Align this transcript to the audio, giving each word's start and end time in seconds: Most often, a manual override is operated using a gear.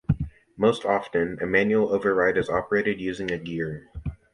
Most 0.57 0.83
often, 0.83 1.37
a 1.43 1.45
manual 1.45 1.93
override 1.93 2.35
is 2.35 2.49
operated 2.49 2.99
using 2.99 3.29
a 3.29 3.37
gear. 3.37 3.91